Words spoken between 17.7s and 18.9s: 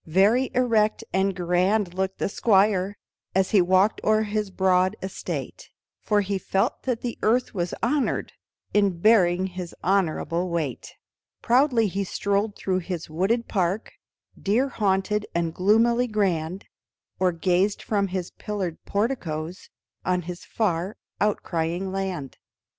from his pillared